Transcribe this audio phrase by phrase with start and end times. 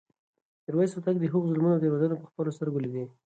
[0.63, 3.05] میرویس هوتک د هغه ظلمونه او تېروتنې په خپلو سترګو لیدې.